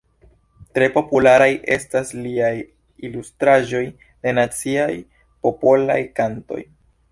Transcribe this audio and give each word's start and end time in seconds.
Tre 0.77 0.85
popularaj 0.93 1.49
estas 1.75 2.13
liaj 2.21 2.49
ilustraĵoj 3.09 3.83
de 4.25 4.35
naciaj 4.41 4.91
popolaj 5.47 6.03
kantoj. 6.23 6.63